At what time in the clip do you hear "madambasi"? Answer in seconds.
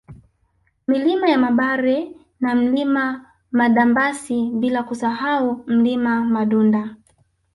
3.51-4.49